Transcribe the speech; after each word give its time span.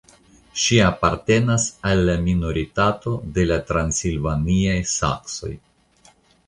Ŝi 0.61 0.79
apartenas 0.85 1.67
al 1.91 2.01
la 2.09 2.17
minoritato 2.29 3.15
de 3.37 3.47
la 3.53 3.61
transilvaniaj 3.69 4.77
saksoj. 4.99 5.57